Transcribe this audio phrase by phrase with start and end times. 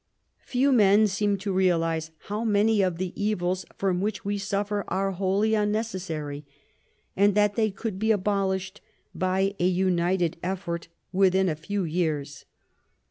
[0.41, 5.11] Few men seem to realize how many of the evils from which we suffer are
[5.11, 6.43] wholly unnecessary,
[7.15, 8.81] and that they could be abolished
[9.13, 12.45] by a united effort within a few years.